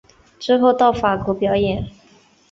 [0.39, 1.87] 之后到法国表演。